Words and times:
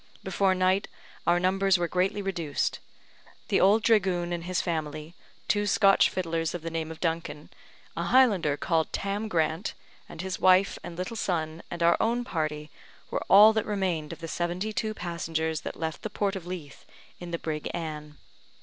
Before 0.23 0.55
night, 0.55 0.87
our 1.27 1.39
numbers 1.39 1.77
were 1.77 1.87
greatly 1.87 2.23
reduced. 2.23 2.79
The 3.49 3.61
old 3.61 3.83
dragoon 3.83 4.33
and 4.33 4.45
his 4.45 4.59
family, 4.59 5.13
two 5.47 5.67
Scotch 5.67 6.09
fiddlers 6.09 6.55
of 6.55 6.63
the 6.63 6.71
name 6.71 6.89
of 6.89 6.99
Duncan, 6.99 7.51
a 7.95 8.05
Highlander 8.05 8.57
called 8.57 8.91
Tam 8.91 9.27
Grant, 9.27 9.75
and 10.09 10.21
his 10.21 10.39
wife 10.39 10.79
and 10.83 10.97
little 10.97 11.15
son, 11.15 11.61
and 11.69 11.83
our 11.83 11.97
own 11.99 12.23
party, 12.23 12.71
were 13.11 13.21
all 13.29 13.53
that 13.53 13.67
remained 13.67 14.11
of 14.11 14.21
the 14.21 14.27
seventy 14.27 14.73
two 14.73 14.95
passengers 14.95 15.61
that 15.61 15.79
left 15.79 16.01
the 16.01 16.09
Port 16.09 16.35
of 16.35 16.47
Leith 16.47 16.83
in 17.19 17.29
the 17.29 17.37
brig 17.37 17.69
Anne. 17.71 18.17